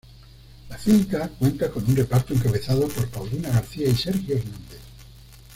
La 0.67 0.79
cinta 0.79 1.27
cuenta 1.29 1.69
con 1.69 1.87
un 1.87 1.95
reparto 1.95 2.33
encabezado 2.33 2.87
por 2.87 3.07
Paulina 3.09 3.49
García 3.49 3.87
y 3.87 3.95
Sergio 3.95 4.35
Hernández. 4.35 4.79